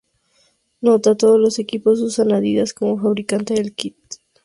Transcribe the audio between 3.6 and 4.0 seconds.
kit.